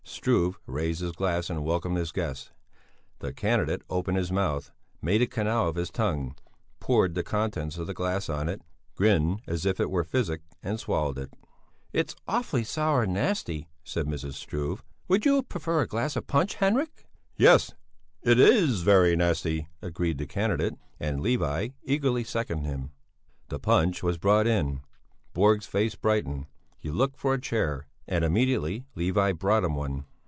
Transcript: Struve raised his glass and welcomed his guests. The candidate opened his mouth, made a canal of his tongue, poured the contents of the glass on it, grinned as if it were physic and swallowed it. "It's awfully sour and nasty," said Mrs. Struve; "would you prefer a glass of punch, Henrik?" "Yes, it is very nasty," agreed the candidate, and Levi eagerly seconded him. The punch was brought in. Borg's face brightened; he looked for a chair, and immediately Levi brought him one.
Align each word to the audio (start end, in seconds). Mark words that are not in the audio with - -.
Struve 0.03 0.59
raised 0.67 0.99
his 0.99 1.13
glass 1.13 1.49
and 1.49 1.63
welcomed 1.63 1.95
his 1.97 2.11
guests. 2.11 2.51
The 3.19 3.31
candidate 3.33 3.81
opened 3.89 4.17
his 4.17 4.31
mouth, 4.31 4.69
made 5.01 5.21
a 5.21 5.25
canal 5.25 5.69
of 5.69 5.77
his 5.77 5.89
tongue, 5.89 6.35
poured 6.81 7.15
the 7.15 7.23
contents 7.23 7.77
of 7.79 7.87
the 7.87 7.93
glass 7.95 8.27
on 8.29 8.47
it, 8.49 8.61
grinned 8.93 9.41
as 9.47 9.65
if 9.65 9.79
it 9.79 9.89
were 9.89 10.03
physic 10.03 10.41
and 10.61 10.79
swallowed 10.79 11.17
it. 11.17 11.33
"It's 11.93 12.15
awfully 12.27 12.63
sour 12.65 13.03
and 13.03 13.13
nasty," 13.13 13.67
said 13.83 14.05
Mrs. 14.05 14.33
Struve; 14.33 14.83
"would 15.07 15.25
you 15.25 15.41
prefer 15.41 15.81
a 15.81 15.87
glass 15.87 16.15
of 16.17 16.27
punch, 16.27 16.55
Henrik?" 16.55 17.07
"Yes, 17.37 17.73
it 18.21 18.37
is 18.39 18.81
very 18.83 19.15
nasty," 19.15 19.69
agreed 19.81 20.17
the 20.19 20.27
candidate, 20.27 20.75
and 20.99 21.21
Levi 21.21 21.69
eagerly 21.83 22.25
seconded 22.25 22.65
him. 22.65 22.91
The 23.47 23.59
punch 23.59 24.03
was 24.03 24.17
brought 24.19 24.45
in. 24.45 24.81
Borg's 25.33 25.65
face 25.67 25.95
brightened; 25.95 26.45
he 26.77 26.91
looked 26.91 27.17
for 27.17 27.33
a 27.33 27.41
chair, 27.41 27.87
and 28.07 28.23
immediately 28.25 28.83
Levi 28.93 29.31
brought 29.31 29.63
him 29.63 29.73
one. 29.75 30.03